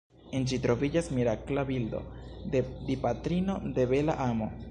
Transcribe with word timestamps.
En 0.37 0.45
ĝi 0.51 0.57
troviĝas 0.61 1.09
mirakla 1.17 1.65
bildo 1.67 2.01
de 2.55 2.63
Dipatrino 2.89 3.61
de 3.79 3.89
Bela 3.95 4.17
Amo. 4.29 4.53